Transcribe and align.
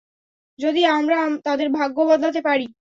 যদি 0.59 0.81
আমরা 0.91 1.17
তাদের 1.45 1.67
ভাগ্য 1.71 1.97
বদলাতে 2.09 2.41
পারি? 2.41 2.65